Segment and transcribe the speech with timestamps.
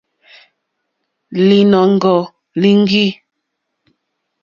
[1.47, 2.21] Lìnɔ̀ŋɡɔ̀
[2.61, 3.05] líŋɡî.